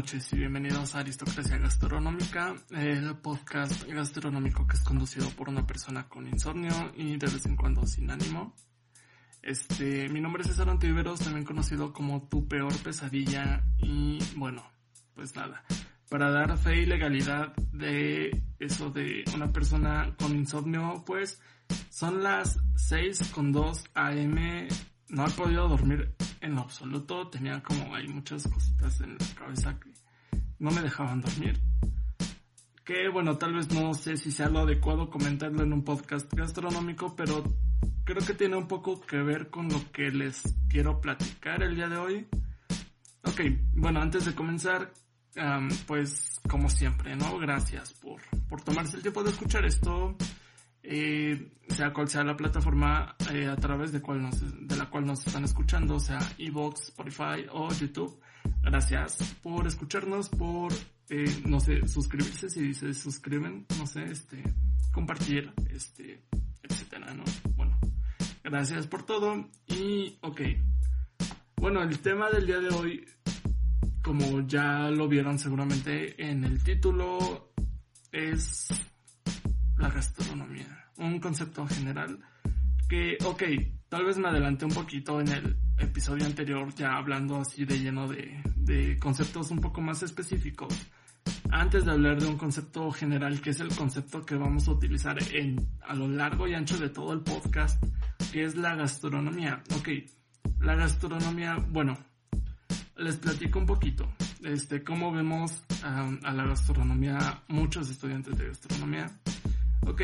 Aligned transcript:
Noches 0.00 0.32
y 0.32 0.38
bienvenidos 0.38 0.94
a 0.94 1.00
Aristocracia 1.00 1.58
Gastronómica, 1.58 2.54
el 2.70 3.18
podcast 3.18 3.86
gastronómico 3.86 4.66
que 4.66 4.78
es 4.78 4.82
conducido 4.82 5.28
por 5.36 5.50
una 5.50 5.66
persona 5.66 6.08
con 6.08 6.26
insomnio 6.26 6.72
y 6.96 7.18
de 7.18 7.26
vez 7.26 7.44
en 7.44 7.54
cuando 7.54 7.86
sin 7.86 8.10
ánimo. 8.10 8.54
Este, 9.42 10.08
mi 10.08 10.22
nombre 10.22 10.40
es 10.40 10.48
César 10.48 10.70
Antiveros, 10.70 11.20
también 11.20 11.44
conocido 11.44 11.92
como 11.92 12.26
Tu 12.28 12.48
Peor 12.48 12.74
Pesadilla 12.78 13.62
y 13.76 14.18
bueno, 14.36 14.64
pues 15.14 15.36
nada, 15.36 15.62
para 16.08 16.30
dar 16.30 16.56
fe 16.56 16.80
y 16.80 16.86
legalidad 16.86 17.54
de 17.70 18.42
eso 18.58 18.88
de 18.88 19.22
una 19.34 19.52
persona 19.52 20.16
con 20.18 20.34
insomnio, 20.34 21.04
pues 21.04 21.42
son 21.90 22.22
las 22.22 22.58
6 22.76 23.32
con 23.34 23.52
2 23.52 23.84
am 23.92 24.66
no 25.10 25.26
he 25.26 25.30
podido 25.30 25.68
dormir 25.68 26.14
en 26.40 26.58
absoluto. 26.58 27.28
Tenía 27.28 27.62
como 27.62 27.94
hay 27.94 28.08
muchas 28.08 28.46
cositas 28.48 29.00
en 29.00 29.16
la 29.18 29.26
cabeza 29.34 29.78
que 29.78 29.90
no 30.58 30.70
me 30.70 30.82
dejaban 30.82 31.20
dormir. 31.20 31.60
Que 32.84 33.08
bueno, 33.08 33.36
tal 33.36 33.54
vez 33.54 33.70
no 33.72 33.94
sé 33.94 34.16
si 34.16 34.32
sea 34.32 34.48
lo 34.48 34.60
adecuado 34.60 35.10
comentarlo 35.10 35.62
en 35.62 35.72
un 35.72 35.84
podcast 35.84 36.32
gastronómico, 36.32 37.14
pero 37.14 37.44
creo 38.04 38.24
que 38.26 38.34
tiene 38.34 38.56
un 38.56 38.66
poco 38.66 39.00
que 39.00 39.18
ver 39.18 39.50
con 39.50 39.68
lo 39.68 39.90
que 39.92 40.10
les 40.10 40.42
quiero 40.68 41.00
platicar 41.00 41.62
el 41.62 41.76
día 41.76 41.88
de 41.88 41.96
hoy. 41.96 42.26
Ok, 43.24 43.40
bueno, 43.74 44.00
antes 44.00 44.24
de 44.24 44.34
comenzar, 44.34 44.92
pues 45.86 46.40
como 46.48 46.68
siempre, 46.68 47.14
¿no? 47.14 47.38
Gracias 47.38 47.92
por, 47.94 48.20
por 48.48 48.62
tomarse 48.62 48.96
el 48.96 49.02
tiempo 49.02 49.22
de 49.22 49.30
escuchar 49.30 49.64
esto 49.64 50.16
eh, 50.82 51.52
sea 51.68 51.92
cual 51.92 52.08
sea 52.08 52.24
la 52.24 52.36
plataforma 52.36 53.16
eh, 53.32 53.46
a 53.46 53.56
través 53.56 53.92
de, 53.92 54.00
cual 54.00 54.22
nos, 54.22 54.66
de 54.66 54.76
la 54.76 54.88
cual 54.88 55.06
nos 55.06 55.26
están 55.26 55.44
escuchando, 55.44 56.00
sea 56.00 56.18
Evox, 56.38 56.88
Spotify 56.88 57.46
o 57.52 57.68
YouTube. 57.72 58.20
Gracias 58.62 59.36
por 59.42 59.66
escucharnos, 59.66 60.28
por, 60.28 60.72
eh, 61.10 61.42
no 61.46 61.60
sé, 61.60 61.86
suscribirse 61.86 62.48
si 62.48 62.74
se 62.74 62.94
suscriben, 62.94 63.66
no 63.78 63.86
sé, 63.86 64.04
este, 64.04 64.42
compartir, 64.92 65.52
este, 65.70 66.22
etcétera, 66.62 67.14
¿no? 67.14 67.24
Bueno, 67.56 67.78
gracias 68.42 68.86
por 68.86 69.04
todo 69.04 69.48
y, 69.68 70.18
ok. 70.22 70.40
Bueno, 71.56 71.82
el 71.82 71.98
tema 71.98 72.30
del 72.30 72.46
día 72.46 72.58
de 72.58 72.70
hoy, 72.70 73.06
como 74.02 74.40
ya 74.46 74.88
lo 74.90 75.08
vieron 75.08 75.38
seguramente 75.38 76.22
en 76.22 76.44
el 76.44 76.62
título, 76.64 77.52
es 78.10 78.68
la 79.80 79.90
gastronomía. 79.90 80.86
Un 80.98 81.18
concepto 81.18 81.66
general 81.66 82.18
que, 82.88 83.16
ok, 83.24 83.42
tal 83.88 84.04
vez 84.04 84.18
me 84.18 84.28
adelanté 84.28 84.64
un 84.66 84.72
poquito 84.72 85.20
en 85.20 85.28
el 85.28 85.56
episodio 85.78 86.26
anterior 86.26 86.72
ya 86.74 86.96
hablando 86.96 87.40
así 87.40 87.64
de 87.64 87.78
lleno 87.78 88.06
de, 88.06 88.42
de 88.56 88.98
conceptos 88.98 89.50
un 89.50 89.60
poco 89.60 89.80
más 89.80 90.02
específicos. 90.02 90.74
Antes 91.50 91.84
de 91.84 91.92
hablar 91.92 92.20
de 92.20 92.26
un 92.26 92.36
concepto 92.36 92.90
general 92.90 93.40
que 93.40 93.50
es 93.50 93.60
el 93.60 93.74
concepto 93.74 94.24
que 94.24 94.34
vamos 94.36 94.68
a 94.68 94.72
utilizar 94.72 95.16
en, 95.32 95.56
a 95.82 95.94
lo 95.94 96.08
largo 96.08 96.46
y 96.46 96.54
ancho 96.54 96.78
de 96.78 96.90
todo 96.90 97.12
el 97.12 97.20
podcast, 97.20 97.82
que 98.32 98.44
es 98.44 98.56
la 98.56 98.74
gastronomía. 98.74 99.62
Ok, 99.76 99.88
la 100.60 100.74
gastronomía, 100.74 101.56
bueno, 101.70 101.96
les 102.96 103.16
platico 103.16 103.58
un 103.58 103.66
poquito. 103.66 104.12
Este, 104.42 104.82
cómo 104.82 105.12
vemos 105.12 105.62
a 105.82 106.32
la 106.32 106.44
gastronomía, 106.44 107.42
muchos 107.48 107.90
estudiantes 107.90 108.36
de 108.38 108.48
gastronomía 108.48 109.10
Ok, 109.86 110.02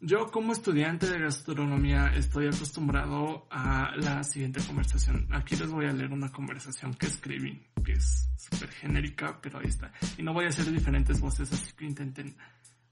yo 0.00 0.30
como 0.30 0.52
estudiante 0.52 1.08
de 1.08 1.20
gastronomía 1.20 2.12
estoy 2.16 2.46
acostumbrado 2.46 3.46
a 3.50 3.94
la 3.96 4.24
siguiente 4.24 4.60
conversación. 4.66 5.28
Aquí 5.30 5.54
les 5.54 5.70
voy 5.70 5.86
a 5.86 5.92
leer 5.92 6.12
una 6.12 6.32
conversación 6.32 6.94
que 6.94 7.06
escribí, 7.06 7.62
que 7.84 7.92
es 7.92 8.28
súper 8.36 8.70
genérica, 8.70 9.38
pero 9.40 9.60
ahí 9.60 9.68
está. 9.68 9.92
Y 10.18 10.22
no 10.22 10.32
voy 10.32 10.46
a 10.46 10.48
hacer 10.48 10.70
diferentes 10.72 11.20
voces, 11.20 11.52
así 11.52 11.72
que 11.76 11.84
intenten, 11.84 12.34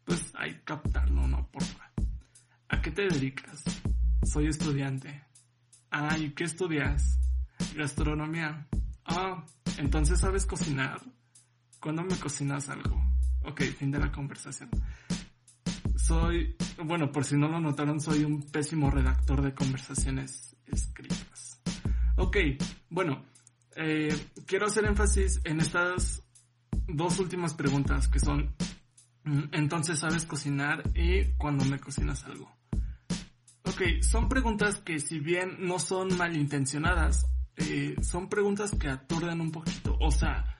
pues, 0.04 0.32
ahí 0.36 0.60
captarlo, 0.64 1.26
¿no? 1.26 1.50
Porfa. 1.50 1.90
¿A 2.68 2.80
qué 2.80 2.90
te 2.90 3.02
dedicas? 3.02 3.64
Soy 4.22 4.46
estudiante. 4.46 5.24
Ah, 5.90 6.16
¿y 6.16 6.30
qué 6.30 6.44
estudias? 6.44 7.18
Gastronomía. 7.74 8.68
Ah, 9.04 9.44
entonces 9.78 10.20
sabes 10.20 10.46
cocinar. 10.46 11.00
¿Cuándo 11.80 12.02
me 12.02 12.14
cocinas 12.16 12.68
algo? 12.68 13.02
Ok, 13.42 13.62
fin 13.62 13.90
de 13.90 13.98
la 13.98 14.12
conversación 14.12 14.70
soy, 16.10 16.56
bueno, 16.84 17.12
por 17.12 17.24
si 17.24 17.36
no 17.36 17.46
lo 17.46 17.60
notaron, 17.60 18.00
soy 18.00 18.24
un 18.24 18.42
pésimo 18.42 18.90
redactor 18.90 19.42
de 19.42 19.54
conversaciones 19.54 20.56
escritas. 20.66 21.62
Ok, 22.16 22.36
bueno, 22.88 23.24
eh, 23.76 24.12
quiero 24.44 24.66
hacer 24.66 24.86
énfasis 24.86 25.40
en 25.44 25.60
estas 25.60 26.24
dos 26.88 27.20
últimas 27.20 27.54
preguntas 27.54 28.08
que 28.08 28.18
son, 28.18 28.56
mm, 29.22 29.50
entonces 29.52 30.00
sabes 30.00 30.24
cocinar 30.24 30.82
y 30.96 31.26
cuando 31.38 31.64
me 31.64 31.78
cocinas 31.78 32.24
algo. 32.24 32.50
Ok, 33.66 34.02
son 34.02 34.28
preguntas 34.28 34.78
que 34.78 34.98
si 34.98 35.20
bien 35.20 35.58
no 35.60 35.78
son 35.78 36.16
malintencionadas, 36.16 37.24
eh, 37.54 37.94
son 38.02 38.28
preguntas 38.28 38.72
que 38.72 38.88
aturden 38.88 39.40
un 39.40 39.52
poquito. 39.52 39.96
O 40.00 40.10
sea, 40.10 40.56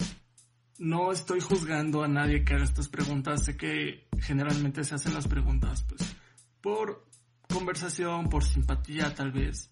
no 0.81 1.13
estoy 1.13 1.41
juzgando 1.41 2.03
a 2.03 2.09
nadie 2.09 2.43
que 2.43 2.55
haga 2.55 2.65
estas 2.65 2.89
preguntas. 2.89 3.45
Sé 3.45 3.57
que 3.57 4.09
generalmente 4.19 4.83
se 4.83 4.95
hacen 4.95 5.15
las 5.15 5.29
preguntas, 5.29 5.85
pues, 5.87 6.17
por 6.61 7.07
conversación, 7.53 8.29
por 8.29 8.43
simpatía 8.43 9.15
tal 9.15 9.31
vez. 9.31 9.71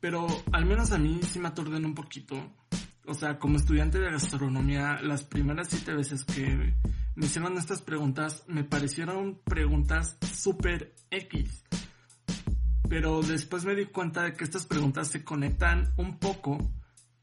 Pero 0.00 0.26
al 0.52 0.66
menos 0.66 0.90
a 0.90 0.98
mí 0.98 1.20
sí 1.22 1.38
me 1.38 1.48
aturden 1.48 1.86
un 1.86 1.94
poquito. 1.94 2.52
O 3.06 3.14
sea, 3.14 3.38
como 3.38 3.56
estudiante 3.56 4.00
de 4.00 4.10
gastronomía, 4.10 5.00
las 5.02 5.22
primeras 5.22 5.68
siete 5.68 5.94
veces 5.94 6.24
que 6.24 6.74
me 7.14 7.26
hicieron 7.26 7.56
estas 7.56 7.80
preguntas 7.80 8.44
me 8.48 8.64
parecieron 8.64 9.40
preguntas 9.44 10.18
súper 10.34 10.94
X. 11.10 11.62
Pero 12.88 13.22
después 13.22 13.64
me 13.64 13.76
di 13.76 13.86
cuenta 13.86 14.24
de 14.24 14.32
que 14.32 14.42
estas 14.42 14.66
preguntas 14.66 15.08
se 15.08 15.22
conectan 15.22 15.94
un 15.96 16.18
poco 16.18 16.58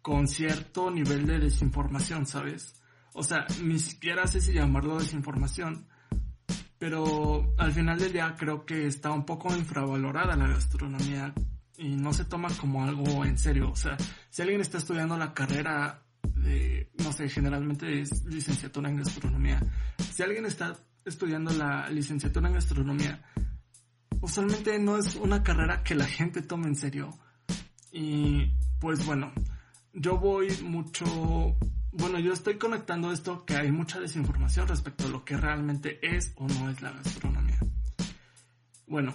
con 0.09 0.27
cierto 0.27 0.89
nivel 0.89 1.27
de 1.27 1.37
desinformación, 1.37 2.25
¿sabes? 2.25 2.73
O 3.13 3.21
sea, 3.21 3.45
ni 3.61 3.77
siquiera 3.77 4.25
sé 4.25 4.41
si 4.41 4.53
llamarlo 4.53 4.97
desinformación, 4.97 5.85
pero 6.79 7.53
al 7.59 7.71
final 7.71 7.99
del 7.99 8.13
día 8.13 8.35
creo 8.35 8.65
que 8.65 8.87
está 8.87 9.11
un 9.11 9.23
poco 9.23 9.55
infravalorada 9.55 10.35
la 10.35 10.47
gastronomía 10.47 11.31
y 11.77 11.89
no 11.89 12.11
se 12.11 12.25
toma 12.25 12.49
como 12.59 12.83
algo 12.83 13.23
en 13.23 13.37
serio. 13.37 13.69
O 13.69 13.75
sea, 13.75 13.97
si 14.31 14.41
alguien 14.41 14.61
está 14.61 14.79
estudiando 14.79 15.15
la 15.15 15.31
carrera 15.31 16.01
de, 16.23 16.91
no 17.03 17.13
sé, 17.13 17.29
generalmente 17.29 18.01
es 18.01 18.25
licenciatura 18.25 18.89
en 18.89 18.97
gastronomía, 18.97 19.61
si 20.11 20.23
alguien 20.23 20.47
está 20.47 20.75
estudiando 21.05 21.53
la 21.53 21.87
licenciatura 21.91 22.47
en 22.47 22.55
gastronomía, 22.55 23.21
usualmente 24.21 24.79
no 24.79 24.97
es 24.97 25.13
una 25.17 25.43
carrera 25.43 25.83
que 25.83 25.93
la 25.93 26.07
gente 26.07 26.41
tome 26.41 26.65
en 26.65 26.75
serio. 26.75 27.15
Y 27.91 28.47
pues 28.79 29.05
bueno, 29.05 29.31
yo 29.93 30.17
voy 30.17 30.49
mucho, 30.63 31.05
bueno, 31.91 32.19
yo 32.19 32.33
estoy 32.33 32.57
conectando 32.57 33.11
esto 33.11 33.45
que 33.45 33.55
hay 33.55 33.71
mucha 33.71 33.99
desinformación 33.99 34.67
respecto 34.67 35.05
a 35.05 35.09
lo 35.09 35.25
que 35.25 35.37
realmente 35.37 35.99
es 36.01 36.33
o 36.37 36.47
no 36.47 36.69
es 36.69 36.81
la 36.81 36.91
gastronomía. 36.91 37.59
Bueno, 38.87 39.13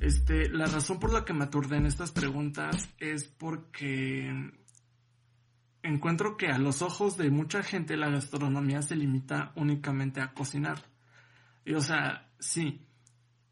este, 0.00 0.48
la 0.48 0.66
razón 0.66 0.98
por 0.98 1.12
la 1.12 1.24
que 1.24 1.32
me 1.32 1.44
aturden 1.44 1.86
estas 1.86 2.12
preguntas 2.12 2.88
es 2.98 3.24
porque 3.24 4.52
encuentro 5.82 6.36
que 6.36 6.48
a 6.48 6.58
los 6.58 6.82
ojos 6.82 7.16
de 7.16 7.30
mucha 7.30 7.62
gente 7.62 7.96
la 7.96 8.10
gastronomía 8.10 8.82
se 8.82 8.96
limita 8.96 9.52
únicamente 9.56 10.20
a 10.20 10.32
cocinar. 10.32 10.82
Y 11.64 11.74
o 11.74 11.80
sea, 11.80 12.30
sí, 12.38 12.86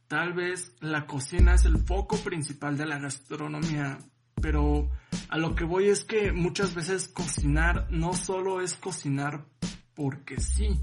tal 0.06 0.32
vez 0.32 0.74
la 0.80 1.06
cocina 1.06 1.54
es 1.54 1.64
el 1.64 1.78
foco 1.78 2.16
principal 2.18 2.76
de 2.76 2.86
la 2.86 2.98
gastronomía, 2.98 3.98
pero 4.40 4.90
a 5.28 5.38
lo 5.38 5.54
que 5.54 5.64
voy 5.64 5.88
es 5.88 6.04
que 6.04 6.32
muchas 6.32 6.74
veces 6.74 7.08
cocinar 7.08 7.86
no 7.90 8.14
solo 8.14 8.60
es 8.60 8.74
cocinar 8.74 9.46
porque 9.94 10.40
sí. 10.40 10.80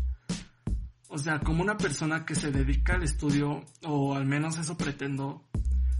O 1.10 1.18
sea, 1.18 1.40
como 1.40 1.62
una 1.62 1.78
persona 1.78 2.26
que 2.26 2.36
se 2.36 2.52
dedica 2.52 2.96
al 2.96 3.04
estudio, 3.04 3.66
o 3.84 4.16
al 4.16 4.26
menos 4.26 4.58
eso 4.58 4.78
pretendo, 4.78 5.46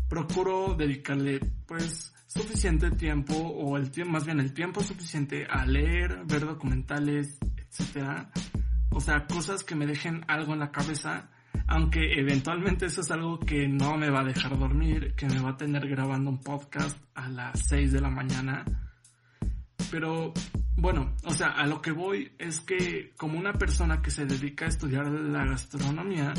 procuro 0.08 0.74
dedicarle 0.74 1.40
pues 1.66 2.14
suficiente 2.28 2.92
tiempo, 2.92 3.36
o 3.36 3.76
el 3.76 3.92
tiempo, 3.92 4.14
más 4.14 4.26
bien 4.26 4.40
el 4.40 4.54
tiempo 4.54 4.82
suficiente 4.82 5.46
a 5.50 5.66
leer, 5.66 6.24
ver 6.26 6.46
documentales, 6.46 7.38
etcétera. 7.58 8.32
O 8.92 9.02
sea, 9.02 9.26
cosas 9.28 9.64
que 9.64 9.76
me 9.76 9.86
dejen 9.86 10.24
algo 10.28 10.54
en 10.54 10.60
la 10.60 10.72
cabeza 10.72 11.30
aunque 11.72 12.20
eventualmente 12.20 12.88
eso 12.88 13.00
es 13.00 13.10
algo 13.12 13.40
que 13.40 13.66
no 13.66 13.96
me 13.96 14.10
va 14.10 14.20
a 14.20 14.26
dejar 14.26 14.60
dormir, 14.60 15.16
que 15.16 15.26
me 15.26 15.40
va 15.40 15.52
a 15.52 15.58
tener 15.58 15.88
grabando 15.88 16.30
un 16.30 16.42
podcast 16.42 16.98
a 17.16 17.30
las 17.30 17.62
6 17.70 17.94
de 17.94 18.02
la 18.02 18.10
mañana. 18.10 18.66
Pero 19.90 20.34
bueno, 20.76 21.16
o 21.24 21.34
sea, 21.34 21.48
a 21.52 21.66
lo 21.66 21.82
que 21.82 21.92
voy 21.92 22.34
es 22.38 22.60
que 22.60 23.14
como 23.16 23.40
una 23.40 23.54
persona 23.54 24.02
que 24.02 24.12
se 24.12 24.26
dedica 24.26 24.66
a 24.66 24.68
estudiar 24.68 25.10
la 25.10 25.46
gastronomía, 25.46 26.34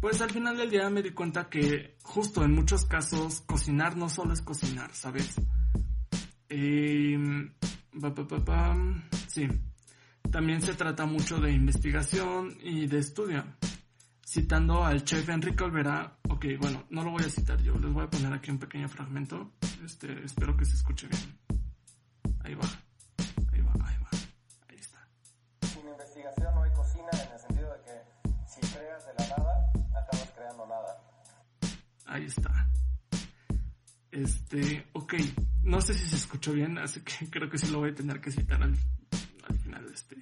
pues 0.00 0.20
al 0.20 0.30
final 0.30 0.56
del 0.56 0.70
día 0.70 0.88
me 0.88 1.02
di 1.02 1.10
cuenta 1.10 1.50
que 1.50 1.96
justo 2.04 2.44
en 2.44 2.52
muchos 2.52 2.84
casos 2.84 3.40
cocinar 3.40 3.96
no 3.96 4.08
solo 4.08 4.34
es 4.34 4.42
cocinar, 4.42 4.94
¿sabes? 4.94 5.34
Eh, 6.48 7.18
sí, 9.26 9.48
también 10.30 10.62
se 10.62 10.74
trata 10.74 11.06
mucho 11.06 11.38
de 11.38 11.50
investigación 11.50 12.56
y 12.62 12.86
de 12.86 13.00
estudio 13.00 13.44
citando 14.26 14.84
al 14.84 15.04
chef 15.04 15.28
Enrique 15.28 15.62
Olvera. 15.64 16.18
Ok, 16.28 16.46
bueno, 16.58 16.84
no 16.90 17.02
lo 17.04 17.12
voy 17.12 17.24
a 17.24 17.28
citar 17.28 17.60
yo, 17.62 17.74
les 17.78 17.92
voy 17.92 18.04
a 18.04 18.10
poner 18.10 18.32
aquí 18.32 18.50
un 18.50 18.58
pequeño 18.58 18.88
fragmento. 18.88 19.52
Este, 19.84 20.24
espero 20.24 20.56
que 20.56 20.64
se 20.64 20.74
escuche 20.74 21.06
bien. 21.08 21.38
Ahí 22.40 22.54
va, 22.54 22.68
ahí 23.52 23.60
va, 23.60 23.72
ahí 23.72 23.96
va, 24.02 24.08
ahí 24.68 24.76
está. 24.76 25.08
Sin 25.68 25.88
investigación 25.88 26.54
no 26.54 26.62
hay 26.62 26.72
cocina 26.72 27.08
en 27.12 27.32
el 27.32 27.38
sentido 27.38 27.70
de 27.72 27.80
que 27.82 28.46
si 28.46 28.60
creas 28.60 29.06
de 29.06 29.12
la 29.18 29.36
nada, 29.36 29.72
acabas 29.90 30.32
creando 30.36 30.66
nada. 30.66 31.00
Ahí 32.06 32.24
está. 32.24 32.70
Este, 34.10 34.86
ok, 34.92 35.14
no 35.64 35.80
sé 35.80 35.94
si 35.94 36.06
se 36.06 36.16
escuchó 36.16 36.52
bien, 36.52 36.78
así 36.78 37.00
que 37.00 37.28
creo 37.30 37.50
que 37.50 37.58
sí 37.58 37.68
lo 37.70 37.80
voy 37.80 37.90
a 37.90 37.94
tener 37.94 38.20
que 38.20 38.30
citar 38.30 38.62
al, 38.62 38.76
al 39.48 39.58
final 39.58 39.86
de 39.86 39.94
este 39.94 40.16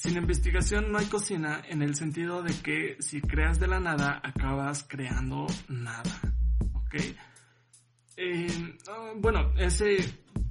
sin 0.00 0.16
investigación 0.16 0.90
no 0.90 0.96
hay 0.96 1.04
cocina 1.04 1.60
en 1.68 1.82
el 1.82 1.94
sentido 1.94 2.42
de 2.42 2.54
que 2.54 2.96
si 3.00 3.20
creas 3.20 3.60
de 3.60 3.66
la 3.66 3.80
nada 3.80 4.18
acabas 4.24 4.82
creando 4.88 5.46
nada. 5.68 6.10
¿Ok? 6.72 6.94
Ah, 8.88 9.12
bueno, 9.16 9.52
ese, 9.58 9.98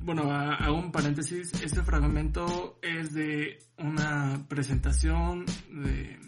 bueno, 0.01 0.31
hago 0.31 0.77
un 0.77 0.91
paréntesis, 0.91 1.51
ese 1.63 1.81
fragmento 1.81 2.77
es 2.83 3.11
de 3.15 3.57
una 3.79 4.45
presentación 4.47 5.45
de, 5.71 6.19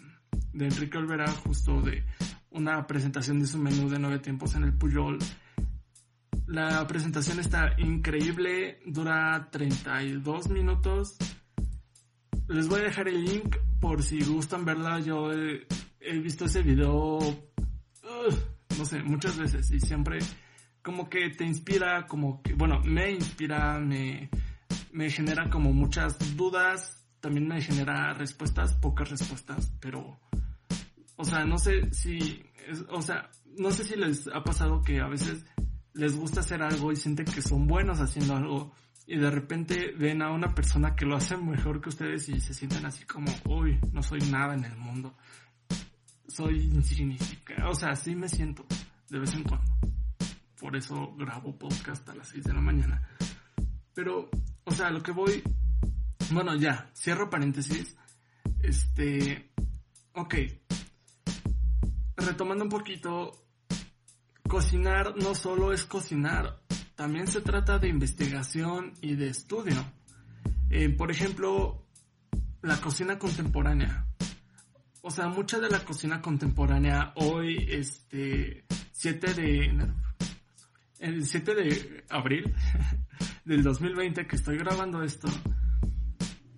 de 0.52 0.64
Enrique 0.64 0.98
Olvera, 0.98 1.30
justo 1.30 1.80
de 1.80 2.04
una 2.50 2.88
presentación 2.88 3.38
de 3.38 3.46
su 3.46 3.56
menú 3.56 3.88
de 3.88 4.00
nueve 4.00 4.18
tiempos 4.18 4.56
en 4.56 4.64
el 4.64 4.72
Puyol. 4.72 5.20
La 6.48 6.84
presentación 6.88 7.38
está 7.38 7.76
increíble, 7.78 8.80
dura 8.84 9.48
32 9.52 10.48
minutos 10.48 11.18
les 12.48 12.68
voy 12.68 12.80
a 12.80 12.84
dejar 12.84 13.08
el 13.08 13.24
link 13.24 13.56
por 13.80 14.02
si 14.02 14.22
gustan 14.24 14.64
verla. 14.64 15.00
Yo 15.00 15.32
he, 15.32 16.18
visto 16.18 16.46
ese 16.46 16.62
video, 16.62 17.18
no 18.78 18.84
sé, 18.84 19.02
muchas 19.02 19.38
veces 19.38 19.70
y 19.70 19.80
siempre 19.80 20.18
como 20.82 21.08
que 21.08 21.30
te 21.30 21.44
inspira, 21.44 22.06
como 22.06 22.42
que, 22.42 22.54
bueno, 22.54 22.80
me 22.84 23.12
inspira, 23.12 23.78
me, 23.78 24.28
me 24.92 25.10
genera 25.10 25.48
como 25.48 25.72
muchas 25.72 26.36
dudas, 26.36 27.06
también 27.20 27.46
me 27.46 27.62
genera 27.62 28.12
respuestas, 28.14 28.74
pocas 28.74 29.10
respuestas, 29.10 29.72
pero, 29.80 30.18
o 31.16 31.24
sea, 31.24 31.44
no 31.44 31.58
sé 31.58 31.92
si, 31.94 32.44
o 32.90 33.00
sea, 33.00 33.30
no 33.56 33.70
sé 33.70 33.84
si 33.84 33.96
les 33.96 34.26
ha 34.26 34.42
pasado 34.42 34.82
que 34.82 35.00
a 35.00 35.06
veces 35.06 35.44
les 35.94 36.16
gusta 36.16 36.40
hacer 36.40 36.62
algo 36.62 36.90
y 36.90 36.96
sienten 36.96 37.26
que 37.26 37.42
son 37.42 37.66
buenos 37.66 38.00
haciendo 38.00 38.34
algo 38.34 38.72
y 39.06 39.18
de 39.18 39.30
repente 39.30 39.92
ven 39.98 40.22
a 40.22 40.30
una 40.30 40.54
persona 40.54 40.94
que 40.94 41.04
lo 41.04 41.16
hace 41.16 41.36
mejor 41.36 41.80
que 41.80 41.88
ustedes 41.88 42.28
y 42.28 42.40
se 42.40 42.54
sienten 42.54 42.86
así 42.86 43.04
como, 43.04 43.32
uy, 43.46 43.78
no 43.92 44.02
soy 44.02 44.20
nada 44.30 44.54
en 44.54 44.64
el 44.64 44.76
mundo. 44.76 45.14
Soy 46.28 46.60
insignificante. 46.60 47.62
O 47.64 47.74
sea, 47.74 47.90
así 47.90 48.14
me 48.14 48.28
siento 48.28 48.64
de 49.10 49.18
vez 49.18 49.34
en 49.34 49.42
cuando. 49.42 49.70
Por 50.58 50.76
eso 50.76 51.14
grabo 51.16 51.58
podcast 51.58 52.08
a 52.08 52.14
las 52.14 52.28
6 52.28 52.44
de 52.44 52.52
la 52.54 52.60
mañana. 52.60 53.08
Pero, 53.92 54.30
o 54.64 54.70
sea, 54.70 54.90
lo 54.90 55.02
que 55.02 55.12
voy... 55.12 55.42
Bueno, 56.30 56.54
ya, 56.54 56.90
cierro 56.94 57.28
paréntesis. 57.28 57.96
Este... 58.60 59.52
Ok. 60.14 60.34
Retomando 62.16 62.64
un 62.64 62.70
poquito, 62.70 63.32
cocinar 64.48 65.16
no 65.16 65.34
solo 65.34 65.72
es 65.72 65.84
cocinar, 65.84 66.61
también 66.94 67.26
se 67.26 67.40
trata 67.40 67.78
de 67.78 67.88
investigación 67.88 68.92
y 69.00 69.14
de 69.14 69.28
estudio. 69.28 69.84
Eh, 70.70 70.88
por 70.90 71.10
ejemplo, 71.10 71.86
la 72.62 72.80
cocina 72.80 73.18
contemporánea. 73.18 74.06
O 75.02 75.10
sea, 75.10 75.28
mucha 75.28 75.58
de 75.58 75.68
la 75.68 75.84
cocina 75.84 76.22
contemporánea 76.22 77.12
hoy, 77.16 77.66
este, 77.68 78.64
7 78.92 79.34
de, 79.34 79.88
el 81.00 81.26
7 81.26 81.54
de 81.54 82.04
abril 82.08 82.54
del 83.44 83.62
2020 83.62 84.26
que 84.26 84.36
estoy 84.36 84.56
grabando 84.58 85.02
esto, 85.02 85.28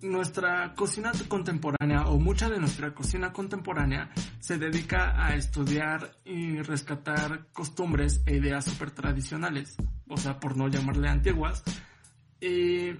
nuestra 0.01 0.75
cocina 0.75 1.11
contemporánea 1.27 2.03
o 2.05 2.19
mucha 2.19 2.49
de 2.49 2.59
nuestra 2.59 2.93
cocina 2.93 3.33
contemporánea 3.33 4.11
se 4.39 4.57
dedica 4.57 5.25
a 5.25 5.35
estudiar 5.35 6.11
y 6.23 6.61
rescatar 6.61 7.47
costumbres 7.51 8.21
e 8.27 8.35
ideas 8.35 8.65
super 8.65 8.91
tradicionales, 8.91 9.75
o 10.07 10.17
sea, 10.17 10.39
por 10.39 10.57
no 10.57 10.67
llamarle 10.67 11.09
antiguas, 11.09 11.63
y, 12.39 12.91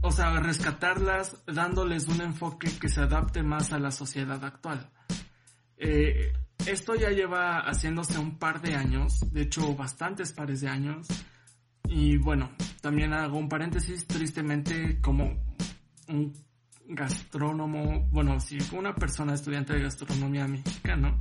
o 0.00 0.10
sea, 0.12 0.38
rescatarlas 0.40 1.44
dándoles 1.46 2.08
un 2.08 2.20
enfoque 2.20 2.70
que 2.80 2.88
se 2.88 3.00
adapte 3.00 3.42
más 3.42 3.72
a 3.72 3.78
la 3.78 3.90
sociedad 3.90 4.44
actual. 4.44 4.90
Eh, 5.76 6.32
esto 6.66 6.94
ya 6.94 7.10
lleva 7.10 7.60
haciéndose 7.60 8.18
un 8.18 8.38
par 8.38 8.60
de 8.60 8.74
años, 8.74 9.32
de 9.32 9.42
hecho 9.42 9.74
bastantes 9.74 10.32
pares 10.32 10.60
de 10.60 10.68
años, 10.68 11.06
y 11.88 12.16
bueno, 12.18 12.50
también 12.80 13.12
hago 13.12 13.38
un 13.38 13.48
paréntesis, 13.48 14.06
tristemente 14.06 15.00
como 15.00 15.56
un 16.08 16.32
gastrónomo, 16.88 18.08
bueno, 18.10 18.40
si 18.40 18.58
una 18.72 18.94
persona 18.94 19.34
estudiante 19.34 19.74
de 19.74 19.82
gastronomía 19.82 20.46
mexicana, 20.46 21.18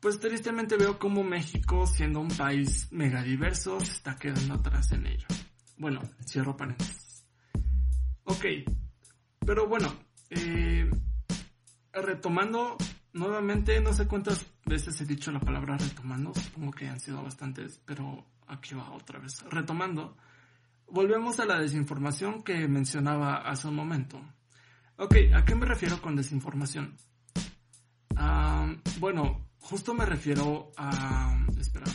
pues 0.00 0.18
tristemente 0.20 0.76
veo 0.76 0.98
como 0.98 1.22
México, 1.22 1.86
siendo 1.86 2.20
un 2.20 2.28
país 2.28 2.88
megadiverso, 2.90 3.80
se 3.80 3.92
está 3.92 4.16
quedando 4.16 4.54
atrás 4.54 4.92
en 4.92 5.06
ello. 5.06 5.26
Bueno, 5.76 6.00
cierro 6.24 6.56
paréntesis. 6.56 7.24
Ok, 8.24 8.44
pero 9.44 9.66
bueno, 9.66 9.94
eh, 10.30 10.90
retomando 11.92 12.76
nuevamente, 13.12 13.80
no 13.80 13.92
sé 13.92 14.06
cuántas 14.06 14.46
veces 14.66 15.00
he 15.00 15.04
dicho 15.04 15.32
la 15.32 15.40
palabra 15.40 15.76
retomando, 15.76 16.34
supongo 16.34 16.72
que 16.72 16.88
han 16.88 17.00
sido 17.00 17.22
bastantes, 17.22 17.80
pero 17.84 18.26
aquí 18.46 18.74
va 18.74 18.90
otra 18.92 19.18
vez. 19.18 19.42
Retomando, 19.50 20.16
Volvemos 20.90 21.38
a 21.38 21.44
la 21.44 21.58
desinformación 21.58 22.42
que 22.42 22.66
mencionaba 22.66 23.36
hace 23.36 23.68
un 23.68 23.74
momento. 23.74 24.18
Ok, 24.96 25.16
¿a 25.34 25.44
qué 25.44 25.54
me 25.54 25.66
refiero 25.66 26.00
con 26.00 26.16
desinformación? 26.16 26.96
bueno, 28.98 29.47
justo 29.68 29.94
me 29.94 30.06
refiero 30.06 30.72
a... 30.76 31.38
Espera, 31.58 31.86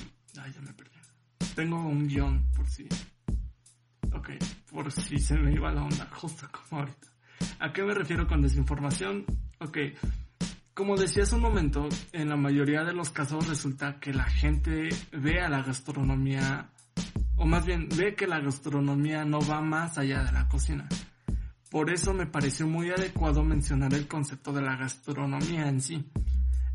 ay, 0.41 0.51
ya 0.53 0.61
me 0.61 0.73
perdí. 0.73 0.91
Tengo 1.55 1.81
un 1.81 2.07
guion 2.07 2.51
por 2.51 2.67
si... 2.67 2.87
Ok, 4.13 4.29
por 4.71 4.91
si 4.91 5.17
se 5.17 5.35
me 5.37 5.51
iba 5.51 5.71
la 5.71 5.83
onda, 5.83 6.07
justo 6.13 6.47
como 6.51 6.81
ahorita. 6.81 7.07
¿A 7.59 7.73
qué 7.73 7.83
me 7.83 7.93
refiero 7.93 8.27
con 8.27 8.41
desinformación? 8.41 9.25
Ok, 9.59 9.77
como 10.73 10.97
decía 10.97 11.23
hace 11.23 11.35
un 11.35 11.41
momento, 11.41 11.89
en 12.11 12.29
la 12.29 12.35
mayoría 12.35 12.83
de 12.83 12.93
los 12.93 13.09
casos 13.09 13.47
resulta 13.47 13.99
que 13.99 14.13
la 14.13 14.25
gente 14.25 14.89
ve 15.11 15.41
a 15.41 15.49
la 15.49 15.63
gastronomía 15.63 16.69
o 17.35 17.45
más 17.45 17.65
bien 17.65 17.89
ve 17.95 18.15
que 18.15 18.27
la 18.27 18.39
gastronomía 18.39 19.25
no 19.25 19.39
va 19.39 19.61
más 19.61 19.97
allá 19.97 20.23
de 20.23 20.31
la 20.31 20.47
cocina. 20.47 20.87
Por 21.71 21.89
eso 21.89 22.13
me 22.13 22.27
pareció 22.27 22.67
muy 22.67 22.91
adecuado 22.91 23.43
mencionar 23.43 23.93
el 23.95 24.07
concepto 24.07 24.53
de 24.53 24.61
la 24.61 24.75
gastronomía 24.75 25.67
en 25.67 25.81
sí. 25.81 26.05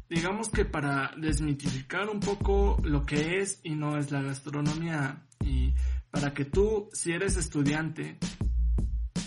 Digamos 0.08 0.48
que 0.48 0.64
para 0.64 1.12
desmitificar 1.18 2.08
un 2.08 2.20
poco 2.20 2.80
lo 2.82 3.04
que 3.04 3.40
es 3.40 3.60
y 3.62 3.74
no 3.74 3.98
es 3.98 4.10
la 4.10 4.22
gastronomía 4.22 5.26
y 5.44 5.74
para 6.10 6.32
que 6.32 6.46
tú, 6.46 6.88
si 6.94 7.12
eres 7.12 7.36
estudiante 7.36 8.18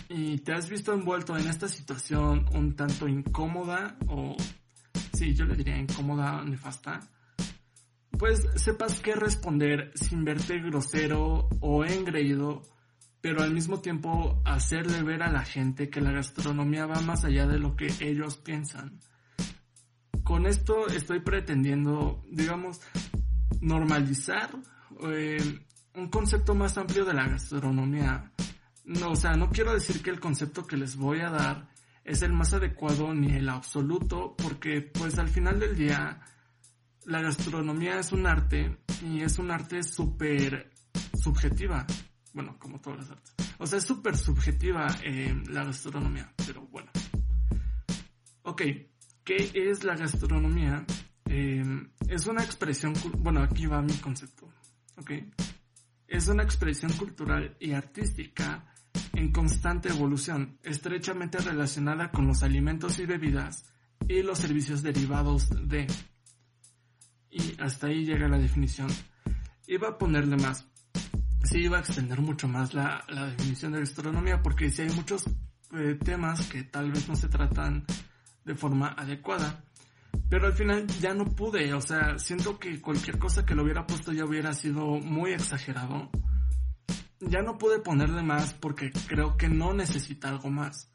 y 0.10 0.40
te 0.40 0.54
has 0.54 0.70
visto 0.70 0.92
envuelto 0.92 1.38
en 1.38 1.48
esta 1.48 1.68
situación 1.68 2.48
un 2.54 2.76
tanto 2.76 3.08
incómoda 3.08 3.96
o 4.08 4.36
sí, 5.14 5.36
yo 5.36 5.46
le 5.46 5.56
diría 5.56 5.78
incómoda, 5.78 6.44
nefasta, 6.44 7.00
pues 8.18 8.48
sepas 8.56 9.00
qué 9.02 9.14
responder 9.14 9.92
sin 9.94 10.26
verte 10.26 10.60
grosero 10.60 11.48
o 11.60 11.86
engreído, 11.86 12.64
pero 13.22 13.44
al 13.44 13.54
mismo 13.54 13.82
tiempo 13.82 14.42
hacerle 14.46 15.04
ver 15.04 15.22
a 15.22 15.32
la 15.32 15.46
gente 15.46 15.92
que 15.92 16.02
la 16.02 16.12
gastronomía 16.12 16.88
va 16.88 17.02
más 17.02 17.24
allá 17.24 17.46
de 17.46 17.60
lo 17.60 17.76
que 17.76 17.88
ellos 18.00 18.38
piensan. 18.38 19.00
Con 20.32 20.46
esto 20.46 20.88
estoy 20.88 21.20
pretendiendo, 21.20 22.24
digamos, 22.32 22.80
normalizar 23.60 24.50
eh, 25.02 25.60
un 25.96 26.08
concepto 26.08 26.56
más 26.56 26.78
amplio 26.78 27.04
de 27.04 27.14
la 27.14 27.28
gastronomía. 27.28 28.32
No, 28.86 29.12
o 29.12 29.16
sea, 29.18 29.36
no 29.36 29.50
quiero 29.50 29.74
decir 29.74 30.02
que 30.02 30.10
el 30.10 30.22
concepto 30.22 30.66
que 30.66 30.78
les 30.78 30.96
voy 30.96 31.20
a 31.20 31.32
dar 31.32 31.68
es 32.06 32.22
el 32.22 32.32
más 32.32 32.54
adecuado 32.54 33.14
ni 33.14 33.36
el 33.36 33.50
absoluto, 33.50 34.34
porque 34.38 34.82
pues 34.82 35.20
al 35.20 35.28
final 35.28 35.60
del 35.60 35.76
día 35.76 36.22
la 37.04 37.22
gastronomía 37.22 38.00
es 38.00 38.14
un 38.14 38.26
arte 38.26 38.78
y 39.04 39.24
es 39.24 39.38
un 39.38 39.52
arte 39.52 39.84
súper 39.84 40.72
subjetiva. 41.22 41.86
Bueno, 42.32 42.58
como 42.58 42.80
todas 42.80 43.00
las 43.00 43.12
artes. 43.12 43.34
O 43.58 43.68
sea, 43.68 43.80
es 43.80 43.84
súper 43.84 44.16
subjetiva 44.16 44.88
eh, 45.04 45.44
la 45.50 45.66
gastronomía, 45.66 46.34
pero 46.38 46.62
bueno. 46.68 46.90
Ok, 48.44 48.62
¿qué 49.38 49.70
es 49.70 49.84
la 49.84 49.96
gastronomía? 49.96 50.86
Eh, 51.26 51.64
es 52.10 52.26
una 52.28 52.44
expresión, 52.44 52.94
bueno, 53.20 53.42
aquí 53.42 53.66
va 53.66 53.82
mi 53.82 53.94
concepto, 53.94 54.52
ok. 54.98 55.12
Es 56.08 56.28
una 56.28 56.44
expresión 56.44 56.92
cultural 56.94 57.56
y 57.60 57.72
artística 57.72 58.66
en 59.14 59.32
constante 59.32 59.90
evolución, 59.90 60.60
estrechamente 60.64 61.38
relacionada 61.38 62.12
con 62.12 62.28
los 62.28 62.44
alimentos 62.44 63.00
y 63.00 63.06
bebidas 63.06 63.64
y 64.08 64.22
los 64.22 64.40
servicios 64.40 64.84
derivados 64.84 65.50
de. 65.70 65.88
Y 67.30 67.56
hasta 67.62 67.88
ahí 67.88 68.04
llega 68.04 68.28
la 68.28 68.38
definición. 68.38 68.90
Iba 69.68 69.90
a 69.90 69.98
ponerle 69.98 70.36
más. 70.36 70.68
Sí, 71.46 71.60
iba 71.60 71.78
a 71.78 71.80
extender 71.80 72.20
mucho 72.20 72.50
más 72.50 72.74
la, 72.74 73.06
definición 73.38 73.72
de 73.72 73.80
gastronomía 73.80 74.42
porque 74.42 74.70
si 74.70 74.82
hay 74.82 74.90
muchos 74.90 75.26
eh, 75.74 75.98
temas 76.04 76.48
que 76.48 76.64
tal 76.64 76.92
vez 76.92 77.08
no 77.08 77.16
se 77.16 77.30
tratan 77.30 77.86
de 78.46 78.56
forma 78.56 78.90
adecuada. 78.98 79.64
Pero 80.30 80.48
al 80.48 80.54
final 80.54 80.88
ya 81.00 81.14
no 81.14 81.26
pude, 81.26 81.74
o 81.74 81.82
sea, 81.82 82.18
siento 82.18 82.58
que 82.60 82.82
cualquier 82.82 83.18
cosa 83.18 83.46
que 83.46 83.56
lo 83.56 83.64
hubiera 83.64 83.86
puesto 83.86 84.12
ya 84.12 84.26
hubiera 84.26 84.54
sido 84.54 84.86
muy 85.00 85.32
exagerado 85.32 86.10
ya 87.22 87.42
no 87.42 87.58
pude 87.58 87.80
ponerle 87.80 88.24
más 88.24 88.54
porque 88.54 88.92
creo 89.08 89.38
que 89.38 89.48
no 89.48 89.74
necesita 89.74 90.30
algo 90.30 90.50
más. 90.50 90.92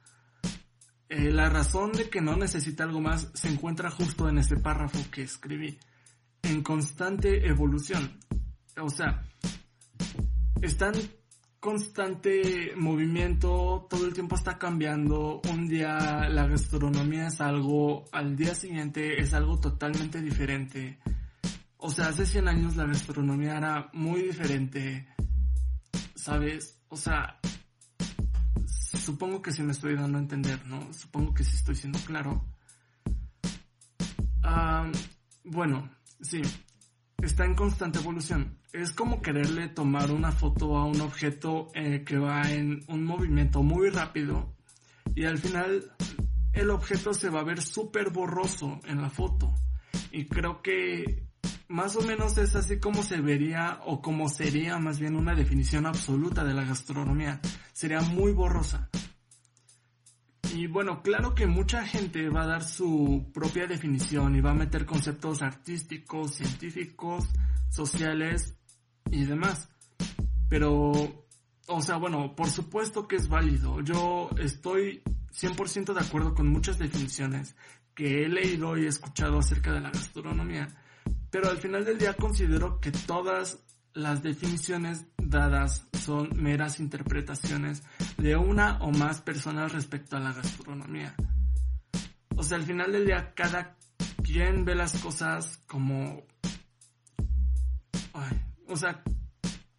Eh, 1.09 1.31
la 1.31 1.49
razón 1.49 1.93
de 1.93 2.11
que 2.11 2.21
no 2.21 2.37
necesita 2.37 2.85
algo 2.85 3.01
más 3.01 3.31
se 3.35 3.49
encuentra 3.49 3.91
justo 3.91 4.29
en 4.29 4.39
este 4.39 4.57
párrafo 4.57 4.99
que 5.11 5.23
escribí. 5.23 5.79
En 6.43 6.63
constante 6.63 7.47
evolución. 7.47 8.19
O 8.81 8.91
sea, 8.91 9.25
está 10.61 10.89
en 10.89 10.95
constante 11.67 12.75
movimiento, 12.77 13.89
todo 13.91 14.07
el 14.07 14.15
tiempo 14.15 14.37
está 14.37 14.57
cambiando. 14.57 15.41
Un 15.51 15.67
día 15.67 16.29
la 16.29 16.47
gastronomía 16.47 17.27
es 17.27 17.41
algo, 17.41 18.05
al 18.13 18.37
día 18.37 18.55
siguiente 18.55 19.21
es 19.21 19.35
algo 19.35 19.59
totalmente 19.59 20.23
diferente. 20.23 21.01
O 21.79 21.91
sea, 21.91 22.09
hace 22.09 22.25
100 22.25 22.47
años 22.47 22.77
la 22.77 22.87
gastronomía 22.87 23.57
era 23.59 23.91
muy 23.93 24.23
diferente 24.23 25.09
¿sabes? 26.27 26.81
O 26.89 26.97
sea, 26.97 27.39
supongo 28.67 29.43
que 29.43 29.53
sí 29.53 29.63
me 29.63 29.73
estoy 29.73 29.95
dando 29.95 30.19
a 30.19 30.21
entender, 30.21 30.65
¿no? 30.67 30.93
Supongo 30.93 31.35
que 31.35 31.45
sí 31.45 31.57
estoy 31.57 31.75
siendo 31.75 31.99
claro. 32.01 32.45
bueno, 35.45 35.91
sí, 36.21 36.43
está 37.23 37.45
en 37.45 37.55
constante 37.55 37.99
evolución. 37.99 38.56
Es 38.73 38.93
como 38.93 39.23
quererle 39.23 39.69
tomar 39.69 40.11
una 40.11 40.33
foto 40.33 40.77
a 40.77 40.85
un 40.85 41.01
objeto 41.01 41.69
eh, 41.75 42.03
que 42.05 42.19
va 42.19 42.51
en 42.51 42.85
un 42.89 43.05
movimiento 43.05 43.63
muy 43.63 43.89
rápido 43.91 44.55
y 45.15 45.25
al 45.25 45.39
final 45.39 45.93
el 46.53 46.71
objeto 46.71 47.15
se 47.15 47.31
va 47.31 47.41
a 47.41 47.45
ver 47.45 47.63
súper 47.63 48.11
borroso 48.11 48.81
en 48.87 49.01
la 49.01 49.11
foto. 49.11 49.55
Y 50.11 50.27
creo 50.27 50.63
que 50.63 51.27
más 51.69 51.97
o 51.97 52.03
menos 52.03 52.39
es 52.39 52.55
así 52.55 52.79
como 52.79 53.03
se 53.03 53.21
vería 53.21 53.81
o 53.85 54.01
como 54.01 54.29
sería 54.29 54.79
más 54.79 54.99
bien 54.99 55.17
una 55.17 55.35
definición 55.35 55.87
absoluta 55.87 56.45
de 56.45 56.55
la 56.55 56.65
gastronomía. 56.65 57.41
Sería 57.73 58.01
muy 58.01 58.33
borrosa. 58.33 58.89
Y 60.55 60.69
bueno, 60.69 61.03
claro 61.03 61.35
que 61.35 61.47
mucha 61.47 61.85
gente 61.85 62.29
va 62.31 62.45
a 62.45 62.47
dar 62.47 62.65
su 62.65 63.31
propia 63.35 63.67
definición 63.67 64.37
y 64.37 64.41
va 64.41 64.53
a 64.53 64.55
meter 64.55 64.87
conceptos 64.87 65.43
artísticos, 65.43 66.37
científicos, 66.37 67.25
sociales 67.77 68.57
y 69.11 69.25
demás. 69.25 69.69
Pero, 70.49 70.93
o 71.69 71.83
sea, 71.83 71.97
bueno, 71.97 72.35
por 72.35 72.51
supuesto 72.51 73.07
que 73.07 73.17
es 73.17 73.29
válido. 73.29 73.81
Yo 73.83 74.31
estoy 74.39 75.03
100% 75.33 75.95
de 75.95 76.01
acuerdo 76.01 76.35
con 76.35 76.49
muchas 76.49 76.79
definiciones 76.79 77.55
que 77.95 78.25
he 78.25 78.29
leído 78.29 78.77
y 78.77 78.87
escuchado 78.87 79.39
acerca 79.39 79.73
de 79.73 79.81
la 79.81 79.91
gastronomía 79.91 80.69
pero 81.31 81.51
al 81.51 81.59
final 81.59 81.85
del 81.85 81.99
día 81.99 82.15
considero 82.15 82.81
que 82.81 82.91
todas 82.91 83.59
las 83.93 84.23
definiciones 84.23 85.07
dadas 85.19 85.87
son 86.01 86.31
meras 86.35 86.81
interpretaciones 86.81 87.83
de 88.17 88.37
una 88.37 88.79
o 88.79 88.91
más 88.91 89.21
personas 89.21 89.73
respecto 89.73 90.17
a 90.17 90.21
la 90.21 90.33
gastronomía. 90.33 91.15
O 92.37 92.43
sea, 92.43 92.59
al 92.59 92.65
final 92.65 92.91
del 92.93 93.07
día 93.07 93.33
cada 93.35 93.77
quien 94.23 94.65
ve 94.65 94.75
las 94.75 94.99
cosas 94.99 95.59
como... 95.67 96.23
o 98.69 98.77
sea, 98.77 99.03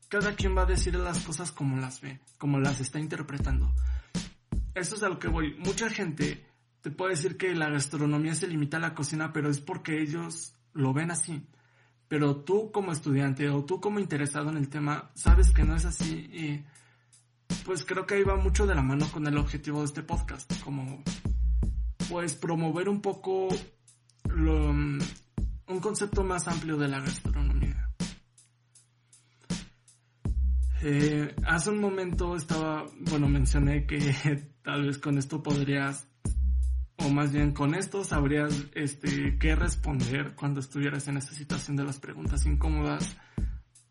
cada 0.10 0.36
quien 0.36 0.56
va 0.56 0.64
a 0.64 0.66
decir 0.66 0.96
las 0.96 1.20
cosas 1.20 1.52
como 1.52 1.78
las 1.78 2.02
ve, 2.02 2.20
como 2.38 2.60
las 2.60 2.80
está 2.80 3.00
interpretando. 3.00 3.72
Eso 4.74 4.96
es 4.96 5.04
a 5.04 5.10
lo 5.10 5.20
que 5.20 5.28
voy. 5.28 5.56
Mucha 5.56 5.90
gente 5.90 6.46
te 6.82 6.92
puede 6.92 7.16
decir 7.16 7.38
que 7.38 7.54
la 7.56 7.70
gastronomía 7.70 8.36
se 8.36 8.48
limita 8.48 8.78
a 8.78 8.82
la 8.82 8.94
cocina, 8.94 9.34
pero 9.34 9.50
es 9.50 9.60
porque 9.60 10.02
ellos 10.02 10.54
lo 10.74 10.94
ven 10.94 11.12
así. 11.12 11.46
Pero 12.08 12.38
tú 12.38 12.72
como 12.72 12.92
estudiante 12.92 13.50
o 13.50 13.66
tú 13.66 13.82
como 13.82 14.00
interesado 14.00 14.50
en 14.50 14.58
el 14.58 14.70
tema 14.70 15.12
sabes 15.14 15.52
que 15.52 15.64
no 15.64 15.76
es 15.76 15.86
así 15.86 16.14
y 16.32 16.66
pues 17.66 17.84
creo 17.84 18.06
que 18.06 18.16
ahí 18.16 18.24
va 18.24 18.38
mucho 18.38 18.66
de 18.66 18.76
la 18.76 18.82
mano 18.82 19.10
con 19.12 19.28
el 19.28 19.38
objetivo 19.38 19.80
de 19.80 19.86
este 19.86 20.04
podcast, 20.04 20.52
como 20.64 21.04
pues 22.08 22.36
promover 22.36 22.88
un 22.88 23.02
poco 23.02 23.50
mm, 24.34 25.00
un 25.68 25.80
concepto 25.82 26.24
más 26.24 26.48
amplio 26.48 26.78
de 26.78 26.88
la 26.88 27.02
gastronomía. 27.02 27.67
Eh, 30.84 31.34
hace 31.46 31.72
un 31.72 31.80
momento 31.80 32.36
estaba, 32.36 32.86
bueno, 33.10 33.28
mencioné 33.28 33.86
que 33.86 33.98
tal 34.64 34.86
vez 34.86 34.98
con 35.00 35.18
esto 35.18 35.42
podrías 35.42 36.08
o 36.98 37.10
más 37.10 37.32
bien 37.32 37.54
con 37.54 37.76
esto 37.76 38.04
sabrías 38.04 38.66
este 38.74 39.38
qué 39.38 39.56
responder 39.56 40.34
cuando 40.36 40.60
estuvieras 40.60 41.08
en 41.08 41.18
esta 41.18 41.34
situación 41.34 41.78
de 41.78 41.84
las 41.84 42.00
preguntas 42.00 42.46
incómodas, 42.46 43.18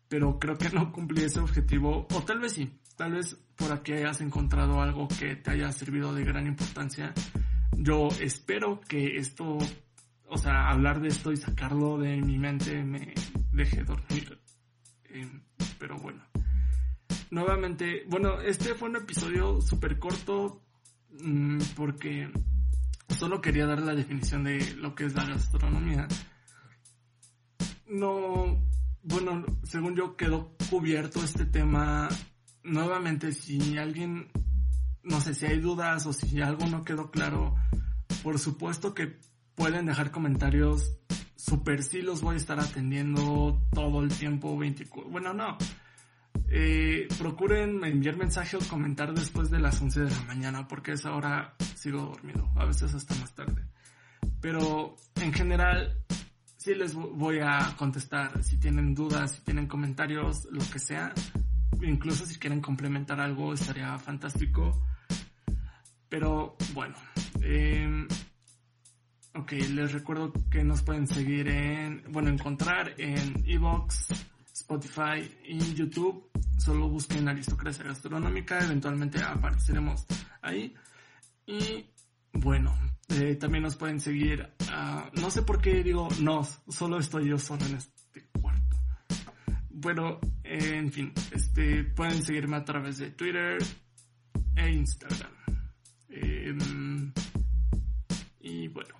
pero 0.07 0.39
creo 0.39 0.57
que 0.57 0.69
no 0.69 0.91
cumplí 0.91 1.23
ese 1.23 1.39
objetivo, 1.39 2.07
o 2.13 2.21
tal 2.23 2.39
vez 2.39 2.53
sí, 2.53 2.79
tal 2.95 3.13
vez 3.13 3.35
por 3.55 3.71
aquí 3.71 3.93
hayas 3.93 4.21
encontrado 4.21 4.81
algo 4.81 5.07
que 5.07 5.35
te 5.35 5.51
haya 5.51 5.71
servido 5.71 6.13
de 6.13 6.23
gran 6.25 6.47
importancia. 6.47 7.13
Yo 7.77 8.09
espero 8.19 8.81
que 8.81 9.17
esto, 9.17 9.57
o 10.27 10.37
sea, 10.37 10.69
hablar 10.69 10.99
de 10.99 11.09
esto 11.09 11.31
y 11.31 11.37
sacarlo 11.37 11.97
de 11.97 12.17
mi 12.17 12.37
mente 12.37 12.83
me 12.83 13.13
deje 13.51 13.83
dormir. 13.83 14.39
Eh, 15.05 15.29
pero 15.79 15.97
bueno. 15.97 16.26
Nuevamente, 17.31 18.03
bueno, 18.07 18.41
este 18.41 18.73
fue 18.75 18.89
un 18.89 18.97
episodio 18.97 19.61
súper 19.61 19.99
corto 19.99 20.61
mm, 21.21 21.59
porque 21.75 22.31
Solo 23.09 23.41
quería 23.41 23.65
dar 23.65 23.81
la 23.81 23.95
definición 23.95 24.43
de 24.43 24.75
lo 24.75 24.93
que 24.93 25.05
es 25.05 25.15
la 25.15 25.25
gastronomía. 25.25 26.07
No, 27.87 28.61
bueno, 29.01 29.45
según 29.63 29.95
yo 29.95 30.17
quedó 30.17 30.55
cubierto 30.69 31.23
este 31.23 31.45
tema. 31.45 32.09
Nuevamente, 32.63 33.31
si 33.31 33.77
alguien, 33.77 34.27
no 35.03 35.21
sé 35.21 35.33
si 35.33 35.45
hay 35.45 35.59
dudas 35.59 36.05
o 36.05 36.11
si 36.11 36.41
algo 36.41 36.67
no 36.67 36.83
quedó 36.83 37.09
claro, 37.09 37.55
por 38.23 38.37
supuesto 38.39 38.93
que 38.93 39.17
pueden 39.55 39.85
dejar 39.85 40.11
comentarios. 40.11 40.97
Super 41.37 41.81
sí 41.83 42.01
los 42.01 42.21
voy 42.21 42.33
a 42.33 42.37
estar 42.37 42.59
atendiendo 42.59 43.61
todo 43.71 44.03
el 44.03 44.09
tiempo 44.09 44.57
24. 44.57 45.09
Bueno, 45.09 45.33
no 45.33 45.57
eh, 46.49 47.07
procuren 47.17 47.83
enviar 47.83 48.17
mensaje 48.17 48.57
o 48.57 48.59
comentar 48.59 49.13
después 49.13 49.49
de 49.49 49.59
las 49.59 49.81
11 49.81 50.01
de 50.01 50.11
la 50.11 50.21
mañana 50.23 50.67
porque 50.67 50.91
a 50.91 50.93
esa 50.95 51.15
hora 51.15 51.55
sigo 51.75 52.01
dormido, 52.01 52.49
a 52.55 52.65
veces 52.65 52.93
hasta 52.93 53.15
más 53.15 53.33
tarde. 53.33 53.65
Pero 54.41 54.95
en 55.15 55.33
general 55.33 55.97
sí 56.57 56.75
les 56.75 56.93
voy 56.93 57.39
a 57.39 57.75
contestar 57.77 58.43
si 58.43 58.57
tienen 58.57 58.93
dudas, 58.93 59.31
si 59.31 59.41
tienen 59.41 59.67
comentarios, 59.67 60.47
lo 60.51 60.63
que 60.71 60.79
sea. 60.79 61.13
Incluso 61.81 62.25
si 62.25 62.39
quieren 62.39 62.61
complementar 62.61 63.19
algo 63.19 63.53
estaría 63.53 63.97
fantástico. 63.99 64.87
Pero 66.09 66.55
bueno, 66.73 66.95
eh, 67.41 68.07
Ok, 69.39 69.51
les 69.51 69.91
recuerdo 69.91 70.33
que 70.49 70.63
nos 70.63 70.81
pueden 70.81 71.05
seguir 71.05 71.47
en, 71.47 72.03
bueno, 72.09 72.29
encontrar 72.29 72.95
en 72.97 73.43
Evox, 73.47 74.07
Spotify 74.59 75.29
y 75.45 75.59
YouTube. 75.75 76.29
Solo 76.57 76.89
busquen 76.89 77.27
Aristocracia 77.27 77.83
Gastronómica, 77.83 78.63
eventualmente 78.63 79.21
apareceremos 79.21 80.05
ahí. 80.41 80.73
Y 81.45 81.85
bueno, 82.33 82.75
eh, 83.09 83.35
también 83.35 83.63
nos 83.63 83.75
pueden 83.75 83.99
seguir, 83.99 84.49
uh, 84.61 85.19
no 85.19 85.29
sé 85.29 85.43
por 85.43 85.61
qué 85.61 85.83
digo 85.83 86.09
nos, 86.21 86.59
solo 86.67 86.99
estoy 86.99 87.29
yo 87.29 87.37
solo 87.37 87.65
en 87.65 87.75
este 87.75 88.29
cuarto. 88.41 88.77
Bueno, 89.69 90.19
eh, 90.43 90.73
en 90.75 90.91
fin, 90.91 91.13
este, 91.31 91.83
pueden 91.83 92.23
seguirme 92.23 92.57
a 92.57 92.65
través 92.65 92.97
de 92.97 93.11
Twitter 93.11 93.59
e 94.55 94.71
Instagram. 94.71 95.31
Eh, 96.09 96.57
y 98.39 98.67
bueno, 98.69 98.95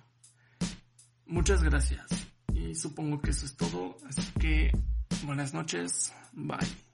muchas 1.26 1.64
gracias. 1.64 2.06
Y 2.54 2.74
supongo 2.76 3.20
que 3.20 3.30
eso 3.30 3.44
es 3.44 3.56
todo. 3.56 3.96
Así 4.08 4.32
que 4.38 4.70
buenas 5.24 5.54
noches. 5.54 6.12
Bye. 6.32 6.87